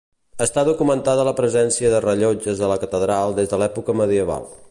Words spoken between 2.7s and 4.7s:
la catedral des de l'època medieval.